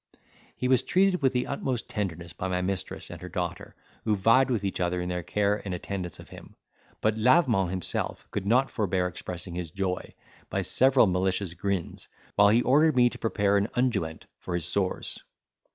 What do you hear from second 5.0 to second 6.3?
their care and attendance of